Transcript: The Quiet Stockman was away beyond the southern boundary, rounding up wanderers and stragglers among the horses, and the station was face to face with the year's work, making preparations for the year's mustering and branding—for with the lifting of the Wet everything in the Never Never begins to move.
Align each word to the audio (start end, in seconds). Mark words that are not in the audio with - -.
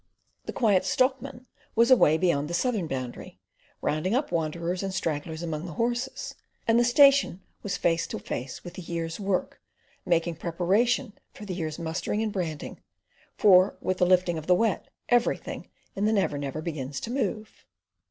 The 0.45 0.51
Quiet 0.51 0.83
Stockman 0.83 1.45
was 1.75 1.91
away 1.91 2.17
beyond 2.17 2.47
the 2.49 2.55
southern 2.55 2.87
boundary, 2.87 3.37
rounding 3.83 4.15
up 4.15 4.31
wanderers 4.31 4.81
and 4.81 4.91
stragglers 4.91 5.43
among 5.43 5.67
the 5.67 5.73
horses, 5.73 6.33
and 6.67 6.79
the 6.79 6.83
station 6.83 7.41
was 7.61 7.77
face 7.77 8.07
to 8.07 8.17
face 8.17 8.63
with 8.63 8.73
the 8.73 8.81
year's 8.81 9.19
work, 9.19 9.61
making 10.03 10.37
preparations 10.37 11.13
for 11.35 11.45
the 11.45 11.53
year's 11.53 11.77
mustering 11.77 12.23
and 12.23 12.31
branding—for 12.33 13.77
with 13.79 13.99
the 13.99 14.07
lifting 14.07 14.39
of 14.39 14.47
the 14.47 14.55
Wet 14.55 14.87
everything 15.09 15.69
in 15.95 16.05
the 16.05 16.13
Never 16.13 16.39
Never 16.39 16.63
begins 16.63 16.99
to 17.01 17.11
move. 17.11 17.63